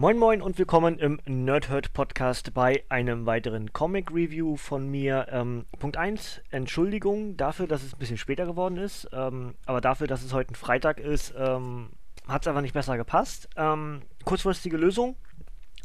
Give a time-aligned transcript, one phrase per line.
[0.00, 5.26] Moin Moin und willkommen im Nerdhurt Podcast bei einem weiteren Comic Review von mir.
[5.30, 10.06] Ähm, Punkt 1, Entschuldigung dafür, dass es ein bisschen später geworden ist, ähm, aber dafür,
[10.06, 11.90] dass es heute ein Freitag ist, ähm,
[12.26, 13.50] hat es einfach nicht besser gepasst.
[13.56, 15.16] Ähm, kurzfristige Lösung,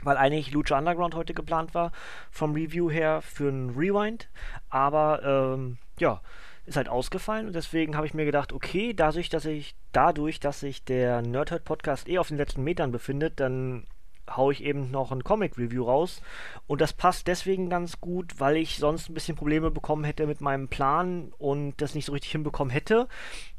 [0.05, 1.91] weil eigentlich Lucha Underground heute geplant war,
[2.31, 4.29] vom Review her für ein Rewind,
[4.69, 6.21] aber ähm, ja,
[6.65, 10.61] ist halt ausgefallen und deswegen habe ich mir gedacht, okay, dadurch, dass ich dadurch, dass
[10.61, 13.85] sich der Nerdhurt Podcast eh auf den letzten Metern befindet, dann
[14.29, 16.21] haue ich eben noch ein Comic-Review raus.
[16.67, 20.41] Und das passt deswegen ganz gut, weil ich sonst ein bisschen Probleme bekommen hätte mit
[20.41, 23.07] meinem Plan und das nicht so richtig hinbekommen hätte.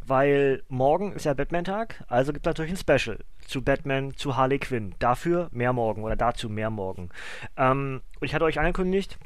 [0.05, 4.59] Weil morgen ist ja Batman-Tag, also gibt es natürlich ein Special zu Batman, zu Harley
[4.59, 4.95] Quinn.
[4.99, 7.11] Dafür mehr morgen oder dazu mehr morgen.
[7.57, 9.19] Ähm, und ich hatte euch angekündigt,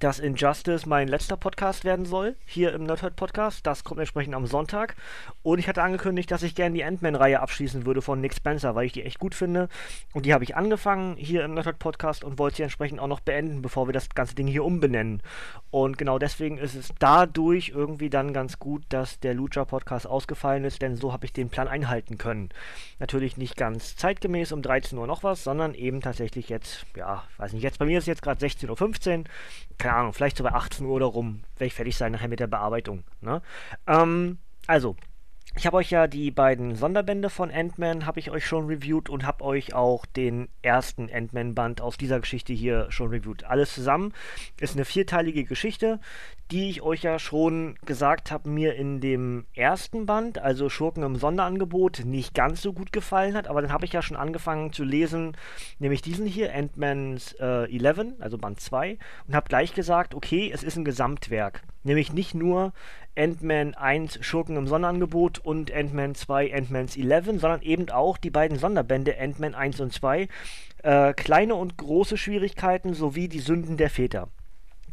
[0.00, 3.66] dass Injustice mein letzter Podcast werden soll, hier im Nerdhurt Podcast.
[3.66, 4.96] Das kommt entsprechend am Sonntag.
[5.42, 8.86] Und ich hatte angekündigt, dass ich gerne die Ant-Man-Reihe abschließen würde von Nick Spencer, weil
[8.86, 9.68] ich die echt gut finde.
[10.14, 13.20] Und die habe ich angefangen hier im Nerdhurt Podcast und wollte sie entsprechend auch noch
[13.20, 15.22] beenden, bevor wir das ganze Ding hier umbenennen.
[15.70, 20.64] Und genau deswegen ist es dadurch irgendwie dann ganz gut, dass der Lucha Podcast ausgefallen
[20.64, 22.48] ist, denn so habe ich den Plan einhalten können.
[22.98, 27.52] Natürlich nicht ganz zeitgemäß um 13 Uhr noch was, sondern eben tatsächlich jetzt, ja, weiß
[27.52, 29.24] nicht, jetzt bei mir ist jetzt gerade 16.15 Uhr
[29.78, 32.40] keine Ahnung, vielleicht so bei 18 Uhr oder rum, werde ich fertig sein nachher mit
[32.40, 33.04] der Bearbeitung.
[33.20, 33.40] Ne?
[33.86, 34.96] Ähm, also,
[35.56, 39.26] ich habe euch ja die beiden Sonderbände von Ant-Man habe ich euch schon reviewed und
[39.26, 43.44] habe euch auch den ersten Ant-Man-Band aus dieser Geschichte hier schon reviewed.
[43.44, 44.12] Alles zusammen
[44.60, 45.98] ist eine vierteilige Geschichte,
[46.50, 51.16] die ich euch ja schon gesagt habe, mir in dem ersten Band, also Schurken im
[51.16, 53.46] Sonderangebot, nicht ganz so gut gefallen hat.
[53.46, 55.36] Aber dann habe ich ja schon angefangen zu lesen,
[55.78, 58.98] nämlich diesen hier, Ant-Man's äh, 11, also Band 2,
[59.28, 61.62] und habe gleich gesagt, okay, es ist ein Gesamtwerk.
[61.84, 62.72] Nämlich nicht nur
[63.16, 68.58] Ant-Man 1 Schurken im Sonderangebot und Ant-Man 2 Ant-Man's 11, sondern eben auch die beiden
[68.58, 70.28] Sonderbände Ant-Man 1 und 2,
[70.82, 74.28] äh, kleine und große Schwierigkeiten sowie die Sünden der Väter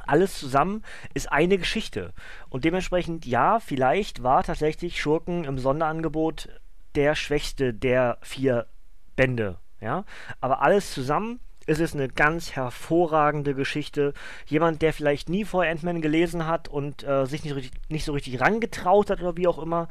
[0.08, 2.14] alles zusammen ist eine Geschichte.
[2.50, 6.50] Und dementsprechend, ja, vielleicht war tatsächlich Schurken im Sonderangebot
[6.96, 8.68] der schwächste der vier
[9.16, 9.58] Bände.
[9.80, 10.06] Ja,
[10.42, 14.14] aber alles zusammen ist es eine ganz hervorragende Geschichte.
[14.48, 18.14] Jemand, der vielleicht nie vorher Ant-Man gelesen hat und äh, sich nicht, richtig, nicht so
[18.14, 19.90] richtig rangetraut hat oder wie auch immer,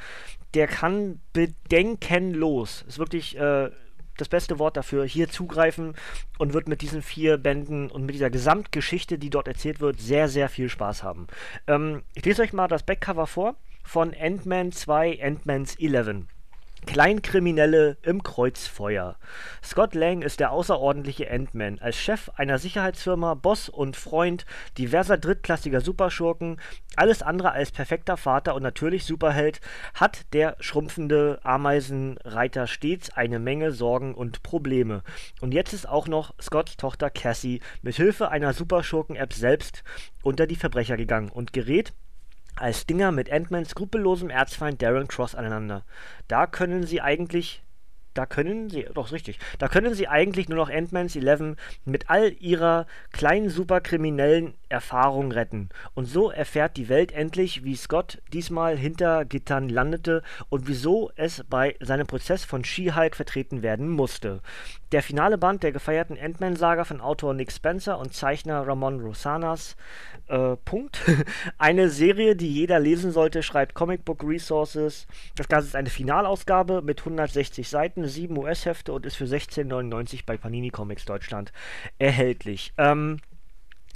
[0.55, 3.71] der kann bedenkenlos, ist wirklich äh,
[4.17, 5.95] das beste Wort dafür, hier zugreifen
[6.39, 10.29] und wird mit diesen vier Bänden und mit dieser Gesamtgeschichte, die dort erzählt wird, sehr,
[10.29, 11.27] sehr viel Spaß haben.
[11.67, 16.27] Ähm, ich lese euch mal das Backcover vor von Ant-Man 2, Ant-Man's 11.
[16.87, 19.17] Kleinkriminelle im Kreuzfeuer.
[19.63, 21.79] Scott Lang ist der außerordentliche Ant-Man.
[21.81, 24.47] Als Chef einer Sicherheitsfirma, Boss und Freund
[24.79, 26.59] diverser drittklassiger Superschurken,
[26.95, 29.61] alles andere als perfekter Vater und natürlich Superheld,
[29.95, 35.03] hat der schrumpfende Ameisenreiter stets eine Menge Sorgen und Probleme.
[35.41, 39.83] Und jetzt ist auch noch Scotts Tochter Cassie mit Hilfe einer Superschurken-App selbst
[40.23, 41.93] unter die Verbrecher gegangen und gerät
[42.57, 45.85] als Dinger mit Ant-Mans skrupellosem Erzfeind Darren Cross aneinander.
[46.29, 47.63] Da können sie eigentlich
[48.17, 52.33] da können sie, doch richtig, da können sie eigentlich nur noch Ant-Man's 11 mit all
[52.41, 55.69] ihrer kleinen superkriminellen Erfahrung retten.
[55.95, 61.45] Und so erfährt die Welt endlich, wie Scott diesmal hinter Gittern landete und wieso es
[61.49, 64.41] bei seinem Prozess von She-Hulk vertreten werden musste.
[64.93, 69.77] Der finale Band der gefeierten Ant-Man-Saga von Autor Nick Spencer und Zeichner Ramon Rosanas
[70.29, 71.01] äh, Punkt.
[71.59, 75.07] eine Serie, die jeder lesen sollte, schreibt Comic Book Resources.
[75.37, 80.37] Das Ganze ist eine Finalausgabe mit 160 Seiten, 7 US-Hefte und ist für 16,99 bei
[80.37, 81.53] Panini Comics Deutschland
[81.99, 82.73] erhältlich.
[82.79, 83.19] Ähm,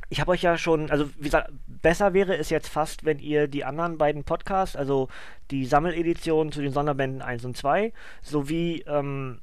[0.08, 3.46] ich habe euch ja schon, also wie gesagt, besser wäre es jetzt fast, wenn ihr
[3.46, 5.08] die anderen beiden Podcasts, also
[5.52, 9.40] die Sammeledition zu den Sonderbänden 1 und 2, sowie ähm,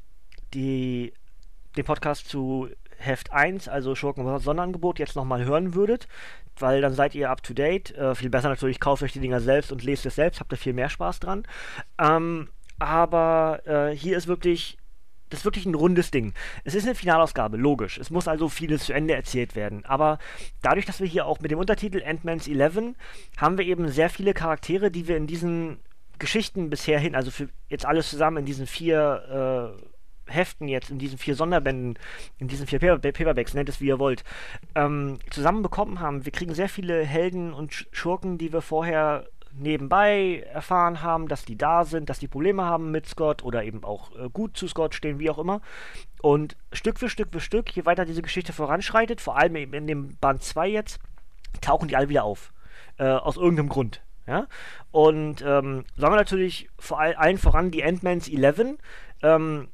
[0.53, 1.13] die,
[1.77, 6.07] den Podcast zu Heft 1, also Schurken Sonderangebot, jetzt nochmal hören würdet,
[6.57, 7.95] weil dann seid ihr up to date.
[7.95, 10.57] Äh, viel besser natürlich, kauft euch die Dinger selbst und lest es selbst, habt ihr
[10.57, 11.43] viel mehr Spaß dran.
[11.99, 12.49] Ähm,
[12.79, 14.77] aber äh, hier ist wirklich
[15.29, 16.33] das ist wirklich ein rundes Ding.
[16.63, 17.97] Es ist eine Finalausgabe, logisch.
[17.97, 19.83] Es muss also vieles zu Ende erzählt werden.
[19.85, 20.19] Aber
[20.62, 22.95] dadurch, dass wir hier auch mit dem Untertitel Ant-Man's 11
[23.35, 25.80] haben wir eben sehr viele Charaktere, die wir in diesen
[26.18, 29.96] Geschichten bisher hin, also für jetzt alles zusammen in diesen vier äh,
[30.27, 31.97] Heften jetzt, in diesen vier Sonderbänden,
[32.39, 34.24] in diesen vier Paper Paperbacks, nennt es wie ihr wollt,
[34.75, 36.25] ähm, zusammenbekommen haben.
[36.25, 39.27] Wir kriegen sehr viele Helden und Schurken, die wir vorher
[39.59, 43.83] nebenbei erfahren haben, dass die da sind, dass die Probleme haben mit Scott oder eben
[43.83, 45.62] auch äh, gut zu Scott stehen, wie auch immer.
[46.21, 49.88] Und Stück für Stück für Stück, je weiter diese Geschichte voranschreitet, vor allem eben in
[49.88, 51.00] dem Band 2 jetzt,
[51.62, 52.51] tauchen die alle wieder auf.
[52.97, 54.01] Äh, aus irgendeinem Grund.
[54.25, 54.47] Ja?
[54.91, 58.77] Und ähm, sagen wir natürlich vor all, allen voran die Ant-Mans 11.
[59.21, 59.68] Ähm,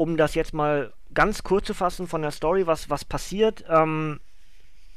[0.00, 3.66] um das jetzt mal ganz kurz zu fassen von der Story, was, was passiert.
[3.68, 4.18] Ähm,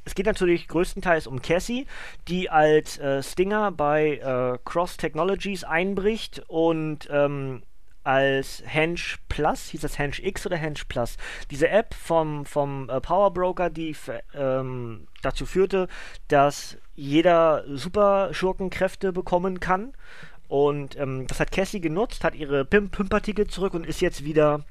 [0.05, 1.87] es geht natürlich größtenteils um Cassie,
[2.29, 7.63] die als äh, Stinger bei äh, Cross Technologies einbricht und ähm,
[8.05, 11.17] als Hench Plus, hieß das Hench X oder Hench Plus,
[11.51, 13.97] diese App vom, vom äh, Power Broker, die
[14.33, 15.89] ähm, dazu führte,
[16.29, 19.91] dass jeder Super-Schurkenkräfte bekommen kann.
[20.47, 24.63] Und ähm, das hat Cassie genutzt, hat ihre Pimp-Pimper-Ticket zurück und ist jetzt wieder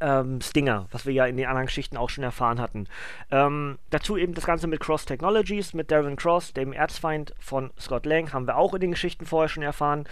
[0.00, 2.86] ähm, Stinger, was wir ja in den anderen Geschichten auch schon erfahren hatten.
[3.30, 8.06] Ähm, dazu eben das Ganze mit Cross Technologies, mit Darren Cross, dem Erzfeind von Scott
[8.06, 10.04] Lang, haben wir auch in den Geschichten vorher schon erfahren,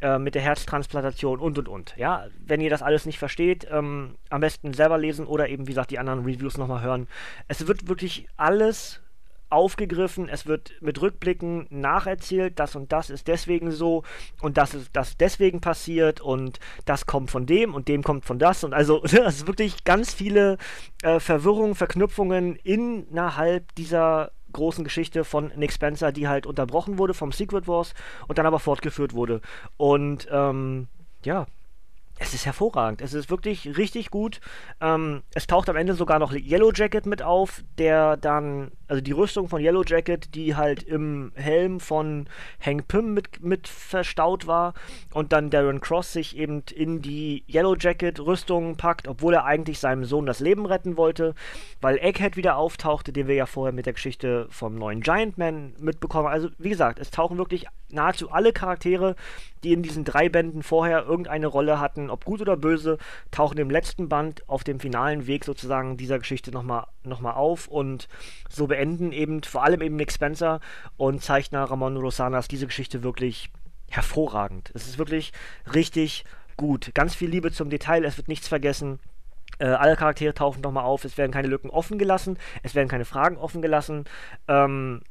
[0.00, 1.94] äh, mit der Herztransplantation und und und.
[1.96, 5.72] Ja, wenn ihr das alles nicht versteht, ähm, am besten selber lesen oder eben, wie
[5.72, 7.06] gesagt, die anderen Reviews nochmal hören.
[7.48, 9.03] Es wird wirklich alles
[9.50, 14.02] aufgegriffen, es wird mit Rückblicken nacherzählt, das und das ist deswegen so
[14.40, 18.38] und das ist das deswegen passiert und das kommt von dem und dem kommt von
[18.38, 20.58] das und also es ist wirklich ganz viele
[21.02, 27.32] äh, Verwirrungen, Verknüpfungen innerhalb dieser großen Geschichte von Nick Spencer, die halt unterbrochen wurde vom
[27.32, 27.92] Secret Wars
[28.28, 29.40] und dann aber fortgeführt wurde.
[29.76, 30.88] Und ähm,
[31.24, 31.46] ja,
[32.18, 33.00] es ist hervorragend.
[33.00, 34.40] Es ist wirklich richtig gut.
[34.80, 39.12] Ähm, es taucht am Ende sogar noch Yellow Jacket mit auf, der dann, also die
[39.12, 42.28] Rüstung von Yellow Jacket, die halt im Helm von
[42.60, 44.74] Hank Pym mit, mit verstaut war
[45.12, 49.80] und dann Darren Cross sich eben in die Yellow Jacket Rüstung packt, obwohl er eigentlich
[49.80, 51.34] seinem Sohn das Leben retten wollte,
[51.80, 55.74] weil Egghead wieder auftauchte, den wir ja vorher mit der Geschichte vom neuen Giant Man
[55.78, 56.28] mitbekommen.
[56.28, 59.16] Also wie gesagt, es tauchen wirklich nahezu alle Charaktere,
[59.62, 62.98] die in diesen drei Bänden vorher irgendeine Rolle hatten, ob gut oder böse,
[63.30, 67.68] tauchen im letzten Band auf dem finalen Weg sozusagen dieser Geschichte nochmal noch mal auf
[67.68, 68.08] und
[68.48, 70.60] so beenden eben vor allem eben Nick Spencer
[70.96, 73.50] und Zeichner Ramon Rosanas diese Geschichte wirklich
[73.88, 74.70] hervorragend.
[74.74, 75.32] Es ist wirklich
[75.72, 76.24] richtig
[76.56, 76.90] gut.
[76.94, 78.98] Ganz viel Liebe zum Detail, es wird nichts vergessen.
[79.58, 83.04] Äh, alle Charaktere tauchen nochmal auf, es werden keine Lücken offen gelassen, es werden keine
[83.04, 84.04] Fragen offen gelassen.
[84.48, 85.02] Ähm,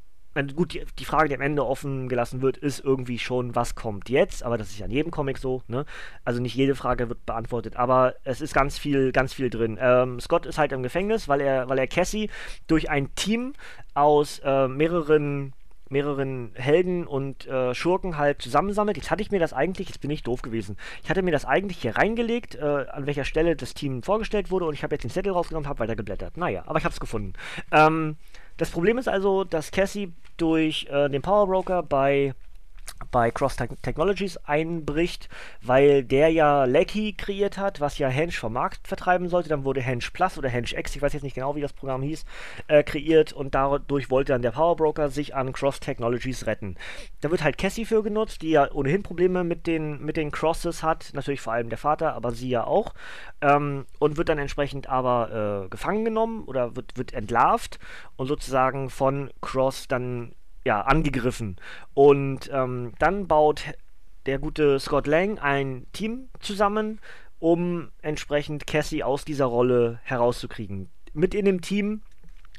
[0.55, 4.09] gut, die, die, Frage, die am Ende offen gelassen wird, ist irgendwie schon, was kommt
[4.09, 5.85] jetzt, aber das ist ja in jedem Comic so, ne?
[6.25, 9.77] Also nicht jede Frage wird beantwortet, aber es ist ganz viel, ganz viel drin.
[9.79, 12.29] Ähm, Scott ist halt im Gefängnis, weil er, weil er Cassie
[12.67, 13.53] durch ein Team
[13.93, 15.53] aus äh, mehreren
[15.93, 18.97] mehreren Helden und äh, Schurken halt zusammensammelt.
[18.97, 21.45] Jetzt hatte ich mir das eigentlich, jetzt bin ich doof gewesen, ich hatte mir das
[21.45, 25.03] eigentlich hier reingelegt, äh, an welcher Stelle das Team vorgestellt wurde und ich habe jetzt
[25.03, 26.35] den Zettel rausgenommen und habe weiter geblättert.
[26.35, 27.33] Naja, aber ich habe es gefunden.
[27.71, 28.17] Ähm,
[28.57, 32.33] das Problem ist also, dass Cassie durch äh, den Power Broker bei
[33.11, 35.29] bei Cross Technologies einbricht,
[35.61, 39.49] weil der ja Lecky kreiert hat, was ja Hench vom Markt vertreiben sollte.
[39.49, 42.01] Dann wurde Hench Plus oder Hench X, ich weiß jetzt nicht genau, wie das Programm
[42.01, 42.25] hieß,
[42.67, 46.75] äh, kreiert und dadurch wollte dann der Power Broker sich an Cross Technologies retten.
[47.21, 50.83] Da wird halt Cassie für genutzt, die ja ohnehin Probleme mit den, mit den Crosses
[50.83, 52.93] hat, natürlich vor allem der Vater, aber sie ja auch,
[53.41, 57.79] ähm, und wird dann entsprechend aber äh, gefangen genommen oder wird, wird entlarvt
[58.15, 60.33] und sozusagen von Cross dann
[60.65, 61.57] ja, angegriffen.
[61.93, 63.63] Und ähm, dann baut
[64.25, 66.99] der gute Scott Lang ein Team zusammen,
[67.39, 70.89] um entsprechend Cassie aus dieser Rolle herauszukriegen.
[71.13, 72.01] Mit in dem Team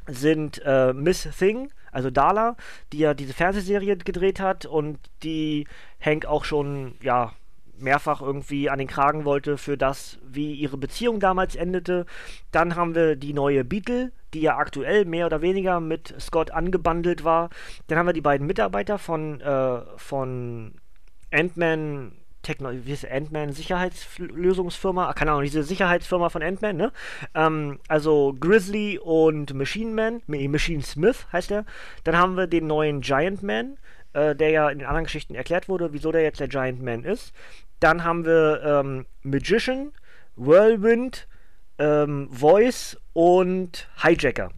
[0.06, 2.56] sind äh, Miss Thing, also Dala,
[2.92, 5.66] die ja diese Fernsehserie gedreht hat und die
[6.00, 7.32] Hank auch schon, ja,
[7.78, 12.06] mehrfach irgendwie an den Kragen wollte für das, wie ihre Beziehung damals endete.
[12.52, 17.24] Dann haben wir die neue Beatle, die ja aktuell mehr oder weniger mit Scott angebandelt
[17.24, 17.50] war.
[17.86, 20.74] Dann haben wir die beiden Mitarbeiter von, äh, von
[21.30, 22.12] Ant-Man
[22.44, 26.92] Techno wie ist Ant-Man Sicherheitslösungsfirma, ah, keine Ahnung, diese Sicherheitsfirma von Ant-Man, ne?
[27.34, 31.64] Ähm, also Grizzly und Machine Man, Machine Smith heißt er.
[32.04, 33.78] Dann haben wir den neuen Giant Man,
[34.12, 37.04] äh, der ja in den anderen Geschichten erklärt wurde, wieso der jetzt der Giant Man
[37.04, 37.32] ist.
[37.80, 39.92] Dann haben wir ähm, Magician,
[40.36, 41.26] Whirlwind,
[41.78, 44.50] ähm, Voice und Hijacker.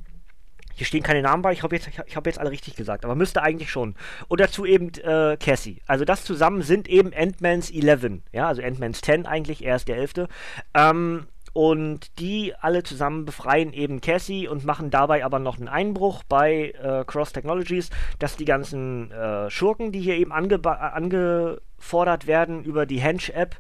[0.74, 3.14] Hier stehen keine Namen bei, ich habe jetzt, ich hab jetzt alle richtig gesagt, aber
[3.14, 3.94] müsste eigentlich schon.
[4.28, 5.80] Und dazu eben äh, Cassie.
[5.86, 8.20] Also das zusammen sind eben Ant-Man's 11.
[8.32, 10.26] Ja, also Ant-Man's 10 eigentlich, er ist der 11.
[10.74, 16.22] Ähm, und die alle zusammen befreien eben Cassie und machen dabei aber noch einen Einbruch
[16.28, 22.84] bei äh, Cross Technologies, dass die ganzen äh, Schurken, die hier eben angefordert werden über
[22.84, 23.56] die Hench-App,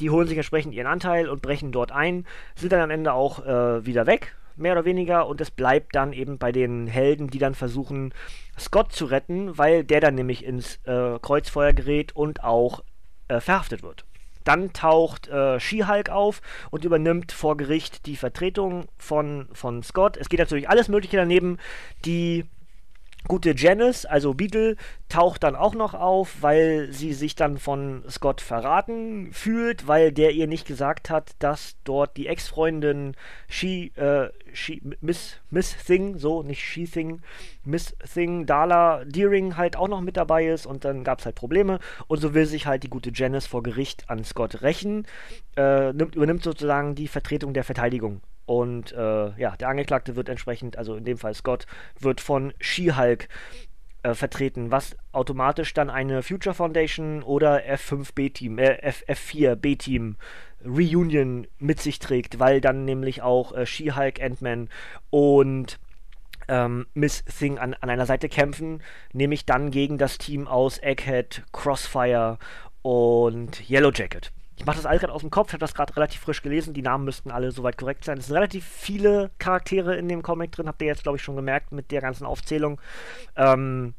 [0.00, 3.44] die holen sich entsprechend ihren Anteil und brechen dort ein, sind dann am Ende auch
[3.44, 7.38] äh, wieder weg, mehr oder weniger, und es bleibt dann eben bei den Helden, die
[7.38, 8.12] dann versuchen,
[8.58, 12.82] Scott zu retten, weil der dann nämlich ins äh, Kreuzfeuer gerät und auch
[13.28, 14.04] äh, verhaftet wird.
[14.44, 20.16] Dann taucht äh, She-Hulk auf und übernimmt vor Gericht die Vertretung von, von Scott.
[20.16, 21.58] Es geht natürlich alles Mögliche daneben.
[22.04, 22.44] Die
[23.26, 24.76] gute Janice, also Beetle,
[25.08, 30.32] taucht dann auch noch auf, weil sie sich dann von Scott verraten fühlt, weil der
[30.32, 33.14] ihr nicht gesagt hat, dass dort die Ex-Freundin
[33.48, 37.20] She, äh, She, Miss, Miss Thing, so, nicht She Thing,
[37.64, 41.36] Miss Thing, Dala Deering halt auch noch mit dabei ist und dann gab es halt
[41.36, 45.06] Probleme und so will sich halt die gute Janice vor Gericht an Scott rächen,
[45.56, 50.78] äh, nimmt, übernimmt sozusagen die Vertretung der Verteidigung und äh, ja, der Angeklagte wird entsprechend,
[50.78, 51.66] also in dem Fall Scott,
[51.98, 53.28] wird von She-Hulk
[54.02, 60.16] äh, vertreten, was automatisch dann eine Future Foundation oder F5B-Team, äh, F4B-Team
[60.64, 64.68] Reunion mit sich trägt, weil dann nämlich auch äh, She-Hulk, Ant-Man
[65.10, 65.78] und
[66.48, 71.42] ähm, Miss Thing an, an einer Seite kämpfen, nämlich dann gegen das Team aus Egghead,
[71.52, 72.38] Crossfire
[72.82, 74.32] und Yellow Jacket.
[74.56, 76.74] Ich mache das alles gerade aus dem Kopf, ich habe das gerade relativ frisch gelesen.
[76.74, 78.18] Die Namen müssten alle soweit korrekt sein.
[78.18, 81.36] Es sind relativ viele Charaktere in dem Comic drin, habt ihr jetzt, glaube ich, schon
[81.36, 82.80] gemerkt mit der ganzen Aufzählung.
[83.36, 83.94] Ähm,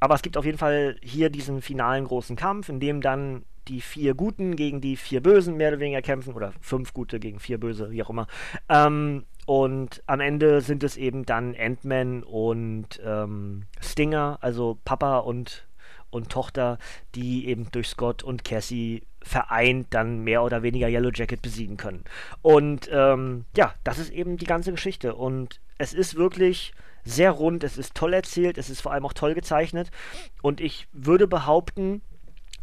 [0.00, 3.80] aber es gibt auf jeden Fall hier diesen finalen großen Kampf, in dem dann die
[3.80, 7.58] vier Guten gegen die vier Bösen mehr oder weniger kämpfen, oder fünf Gute gegen vier
[7.58, 8.26] Böse, wie auch immer.
[8.68, 15.66] Ähm, und am Ende sind es eben dann Ant-Man und ähm, Stinger, also Papa und
[16.12, 16.78] und Tochter,
[17.14, 22.04] die eben durch Scott und Cassie vereint dann mehr oder weniger Yellow Jacket besiegen können.
[22.42, 25.14] Und ähm, ja, das ist eben die ganze Geschichte.
[25.14, 26.72] Und es ist wirklich
[27.04, 29.90] sehr rund, es ist toll erzählt, es ist vor allem auch toll gezeichnet.
[30.42, 32.02] Und ich würde behaupten,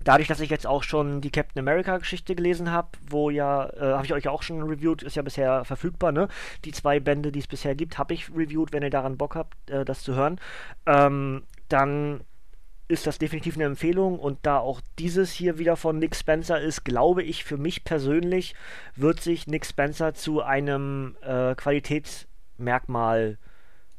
[0.04, 3.94] dadurch, dass ich jetzt auch schon die Captain America Geschichte gelesen habe, wo ja, äh,
[3.94, 6.28] habe ich euch auch schon reviewed, ist ja bisher verfügbar, ne?
[6.66, 9.70] Die zwei Bände, die es bisher gibt, habe ich reviewed, wenn ihr daran Bock habt,
[9.70, 10.40] äh, das zu hören.
[10.86, 12.22] Ähm, dann
[12.90, 16.84] ist das definitiv eine Empfehlung und da auch dieses hier wieder von Nick Spencer ist,
[16.84, 18.56] glaube ich für mich persönlich,
[18.96, 23.38] wird sich Nick Spencer zu einem äh, Qualitätsmerkmal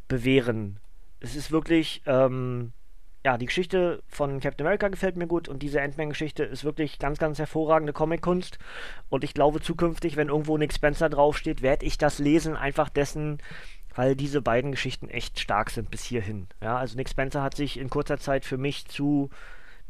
[0.09, 0.81] bewähren.
[1.21, 2.73] Es ist wirklich, ähm,
[3.25, 7.19] ja, die Geschichte von Captain America gefällt mir gut und diese Ant-Man-Geschichte ist wirklich ganz,
[7.19, 8.59] ganz hervorragende Comic-Kunst
[9.09, 13.39] und ich glaube zukünftig, wenn irgendwo Nick Spencer draufsteht, werde ich das lesen, einfach dessen,
[14.01, 16.47] weil diese beiden Geschichten echt stark sind bis hierhin.
[16.63, 19.29] Ja, also Nick Spencer hat sich in kurzer Zeit für mich zu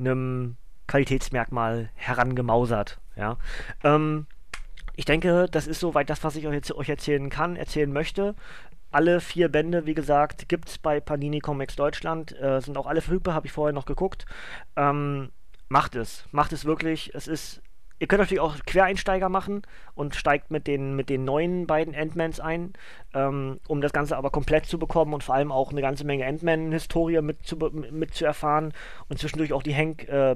[0.01, 0.57] einem
[0.89, 2.99] Qualitätsmerkmal herangemausert.
[3.15, 3.37] Ja,
[3.85, 4.27] ähm,
[4.97, 8.35] ich denke, das ist soweit das, was ich euch, jetzt, euch erzählen kann, erzählen möchte.
[8.91, 12.37] Alle vier Bände, wie gesagt, gibt es bei Panini Comics Deutschland.
[12.41, 14.27] Äh, sind auch alle verfügbar, habe ich vorher noch geguckt.
[14.75, 15.31] Ähm,
[15.69, 16.25] macht es.
[16.33, 17.15] Macht es wirklich.
[17.15, 17.63] Es ist
[18.01, 19.61] Ihr könnt natürlich auch Quereinsteiger machen
[19.95, 22.73] und steigt mit den, mit den neuen beiden Ant-Mans ein,
[23.13, 26.27] ähm, um das Ganze aber komplett zu bekommen und vor allem auch eine ganze Menge
[26.27, 28.73] Ant-Man-Historie mit zu, mit zu erfahren
[29.11, 30.35] und zwischendurch auch die Hank äh,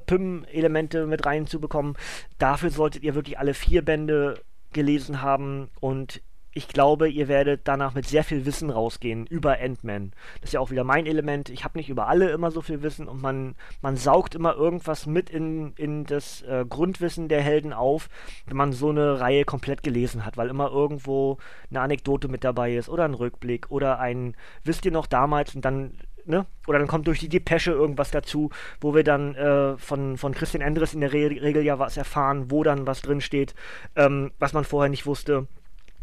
[1.07, 1.97] mit reinzubekommen.
[2.39, 4.43] Dafür solltet ihr wirklich alle vier Bände
[4.75, 6.21] gelesen haben und
[6.55, 10.13] ich glaube, ihr werdet danach mit sehr viel Wissen rausgehen über Ant-Man.
[10.41, 11.51] Das ist ja auch wieder mein Element.
[11.51, 15.07] Ich habe nicht über alle immer so viel Wissen und man, man saugt immer irgendwas
[15.07, 18.09] mit in, in das äh, Grundwissen der Helden auf,
[18.47, 21.39] wenn man so eine Reihe komplett gelesen hat, weil immer irgendwo
[21.71, 25.65] eine Anekdote mit dabei ist oder ein Rückblick oder ein, wisst ihr noch damals und
[25.65, 26.47] dann Ne?
[26.67, 28.49] Oder dann kommt durch die Depesche irgendwas dazu,
[28.81, 32.51] wo wir dann äh, von, von Christian Endres in der Re Regel ja was erfahren,
[32.51, 33.55] wo dann was drin steht,
[33.95, 35.49] ähm, was man vorher nicht wusste.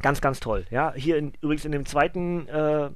[0.02, 0.66] Ganz, ganz toll.
[0.70, 2.90] Ja, hier in, übrigens in dem zweiten äh,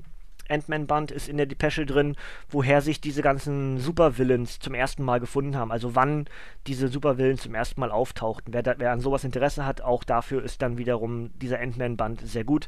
[0.50, 2.16] Ant-Man-Band ist in der Depesche drin,
[2.50, 5.72] woher sich diese ganzen Supervillains zum ersten Mal gefunden haben.
[5.72, 6.26] Also wann
[6.68, 8.54] diese Supervillains zum ersten Mal auftauchten.
[8.54, 12.44] Wer, da, wer an sowas Interesse hat, auch dafür ist dann wiederum dieser Ant-Man-Band sehr
[12.44, 12.68] gut.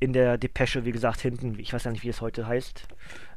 [0.00, 2.86] In der Depesche, wie gesagt, hinten, ich weiß ja nicht, wie es heute heißt.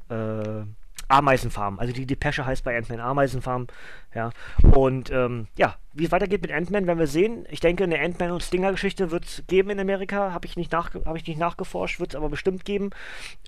[0.10, 0.64] Äh,
[1.08, 1.80] Ameisenfarm.
[1.80, 3.68] Also die Depesche heißt bei Ant-Man Ameisenfarm.
[4.14, 4.32] Ja.
[4.74, 7.46] Und ähm, ja, wie es weitergeht mit Ant-Man, werden wir sehen.
[7.50, 10.34] Ich denke, eine Ant-Man und Stinger-Geschichte wird es geben in Amerika.
[10.34, 12.90] Habe ich, nicht hab ich nicht nachgeforscht, wird es aber bestimmt geben.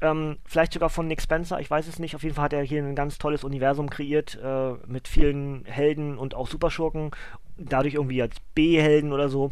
[0.02, 2.16] Ähm, vielleicht sogar von Nick Spencer, ich weiß es nicht.
[2.16, 6.18] Auf jeden Fall hat er hier ein ganz tolles Universum kreiert äh, mit vielen Helden
[6.18, 7.12] und auch Superschurken.
[7.58, 9.52] Dadurch irgendwie als B-Helden oder so.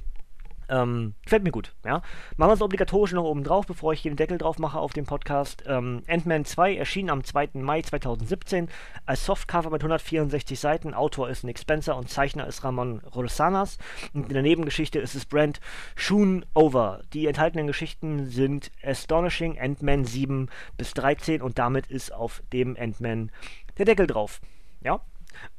[0.70, 2.02] Ähm, gefällt mir gut, ja.
[2.38, 4.94] Machen wir es obligatorisch noch oben drauf, bevor ich hier den Deckel drauf mache auf
[4.94, 5.64] dem Podcast.
[5.68, 7.50] Ähm, Ant-Man 2 erschien am 2.
[7.54, 8.70] Mai 2017
[9.06, 10.94] als Softcover mit 164 Seiten.
[10.94, 13.78] Autor ist Nick Spencer und Zeichner ist Ramon Rosanas.
[14.14, 15.60] Und in der Nebengeschichte ist es Brand
[15.96, 17.02] Shoon Over.
[17.14, 23.32] Die enthaltenen Geschichten sind Astonishing Ant-Man 7 bis 13 und damit ist auf dem Ant-Man
[23.78, 24.42] der Deckel drauf.
[24.82, 25.02] Ja.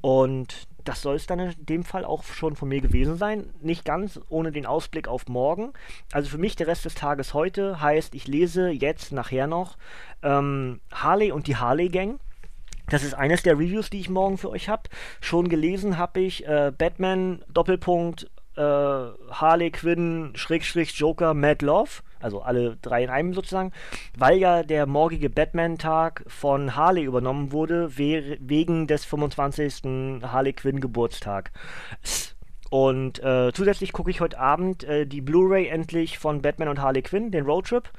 [0.00, 3.52] Und das soll es dann in dem Fall auch schon von mir gewesen sein.
[3.60, 5.72] Nicht ganz ohne den Ausblick auf morgen.
[6.12, 9.76] Also für mich der Rest des Tages heute heißt, ich lese jetzt nachher noch
[10.22, 12.20] ähm, Harley und die Harley Gang.
[12.88, 14.84] Das ist eines der Reviews, die ich morgen für euch habe.
[15.20, 18.60] Schon gelesen habe ich äh, Batman Doppelpunkt äh,
[19.30, 22.02] Harley Quinn Schrägstrich Joker Mad Love.
[22.20, 23.72] Also alle drei in einem sozusagen,
[24.16, 30.22] weil ja der morgige Batman-Tag von Harley übernommen wurde, we wegen des 25.
[30.22, 31.52] Harley Quinn Geburtstag.
[32.70, 37.02] Und äh, zusätzlich gucke ich heute Abend äh, die Blu-ray endlich von Batman und Harley
[37.02, 37.90] Quinn, den Roadtrip.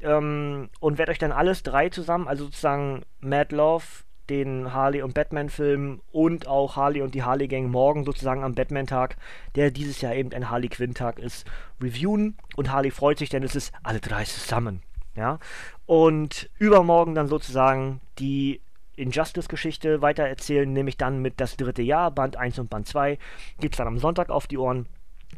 [0.00, 3.84] Ähm, und werde euch dann alles drei zusammen, also sozusagen Mad Love,
[4.30, 9.16] den Harley und Batman-Film und auch Harley und die Harley-Gang morgen sozusagen am Batman-Tag,
[9.54, 11.46] der dieses Jahr eben ein Harley Quinn-Tag ist,
[11.80, 12.36] reviewen.
[12.56, 14.82] Und Harley freut sich, denn es ist alle drei zusammen.
[15.16, 15.38] Ja.
[15.86, 18.60] Und übermorgen dann sozusagen die
[18.96, 23.18] Injustice-Geschichte weitererzählen, nämlich dann mit das dritte Jahr, Band 1 und Band 2.
[23.60, 24.86] Gibt es dann am Sonntag auf die Ohren.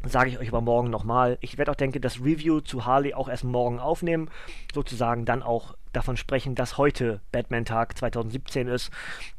[0.05, 1.39] Sage ich euch aber morgen nochmal.
[1.41, 4.31] Ich werde auch, denke das Review zu Harley auch erst morgen aufnehmen.
[4.75, 8.91] Sozusagen dann auch davon sprechen, dass heute Batman-Tag 2017 ist.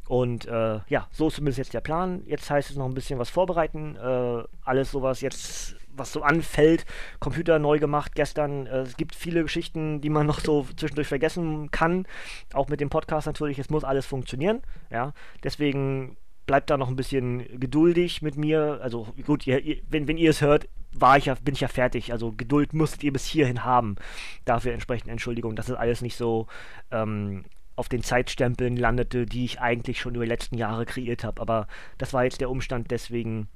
[0.07, 2.23] Und äh, ja, so ist zumindest jetzt der Plan.
[2.25, 3.95] Jetzt heißt es noch ein bisschen was vorbereiten.
[3.95, 6.85] Äh, alles sowas jetzt, was so anfällt.
[7.19, 8.67] Computer neu gemacht gestern.
[8.67, 12.07] Äh, es gibt viele Geschichten, die man noch so zwischendurch vergessen kann.
[12.53, 13.59] Auch mit dem Podcast natürlich.
[13.59, 14.61] Es muss alles funktionieren.
[14.89, 16.17] Ja, deswegen
[16.47, 18.79] bleibt da noch ein bisschen geduldig mit mir.
[18.81, 21.67] Also gut, ihr, ihr, wenn, wenn ihr es hört, war ich ja, bin ich ja
[21.67, 22.11] fertig.
[22.11, 23.97] Also Geduld musstet ihr bis hierhin haben.
[24.45, 26.47] Dafür entsprechend Entschuldigung, dass es alles nicht so
[26.89, 31.39] ähm, auf den Zeitstempeln landete, die ich eigentlich schon über die letzten Jahre kreiert habe.
[31.41, 31.67] Aber
[31.99, 33.47] das war jetzt der Umstand, deswegen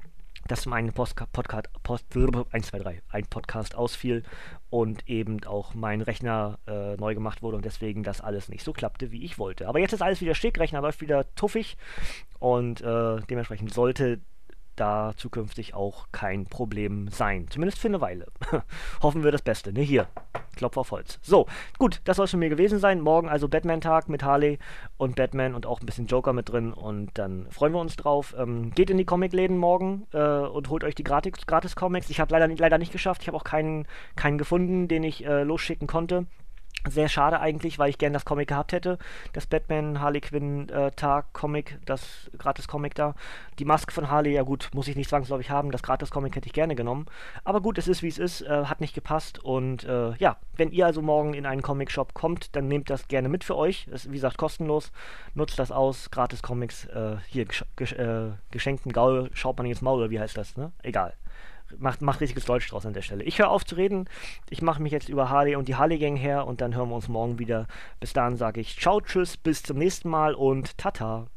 [0.52, 4.24] dass mein Post, Podcast, Post, 1, 2, 3, ein Podcast ausfiel
[4.70, 8.74] und eben auch mein Rechner äh, neu gemacht wurde und deswegen das alles nicht so
[8.74, 9.70] klappte, wie ich wollte.
[9.70, 11.78] Aber jetzt ist alles wieder schick, Rechner läuft wieder tuffig
[12.40, 14.20] und äh, dementsprechend sollte
[14.82, 17.46] da zukünftig auch kein Problem sein.
[17.52, 18.26] Zumindest für eine Weile.
[19.04, 19.82] Hoffen wir das Beste, ne?
[19.82, 20.08] Hier.
[20.56, 21.20] Klopf auf Holz.
[21.22, 21.46] So,
[21.78, 23.00] gut, das soll es von mir gewesen sein.
[23.00, 24.58] Morgen also Batman-Tag mit Harley
[24.98, 26.74] und Batman und auch ein bisschen Joker mit drin.
[26.74, 28.34] Und dann freuen wir uns drauf.
[28.38, 32.10] Ähm, geht in die Comicläden morgen äh, und holt euch die Gratis-Comics.
[32.10, 33.22] ich habe leider, leider nicht geschafft.
[33.22, 36.26] Ich habe auch keinen, keinen gefunden, den ich äh, losschicken konnte.
[36.90, 38.98] Sehr schade eigentlich, weil ich gerne das Comic gehabt hätte.
[39.34, 43.14] Das Batman Harley Quinn äh, Tag Comic, das gratis Comic da.
[43.60, 45.72] Die Maske von Harley, ja gut, muss ich nicht zwangsläufig haben.
[45.72, 47.06] Das gratis Comic hätte ich gerne genommen.
[47.44, 49.38] Aber gut, es ist wie es ist, äh, hat nicht gepasst.
[49.38, 53.08] Und äh, ja, wenn ihr also morgen in einen Comic Shop kommt, dann nehmt das
[53.08, 53.88] gerne mit für euch.
[53.88, 54.92] Ist wie gesagt kostenlos.
[55.36, 56.10] Nutzt das aus.
[56.10, 60.36] Gratis Comics, äh, hier gesch äh, geschenkten Gaul, schaut man ins Maul oder wie heißt
[60.36, 60.72] das, ne?
[60.82, 61.14] Egal
[61.78, 63.24] macht, macht richtiges Deutsch draus an der Stelle.
[63.24, 64.10] Ich höre auf zu reden.
[64.50, 67.08] Ich mache mich jetzt über Harley und die Harley-Gang her und dann hören wir uns
[67.08, 67.68] morgen wieder.
[68.00, 71.28] Bis dahin sage ich Ciao, Tschüss, bis zum nächsten Mal und Tata.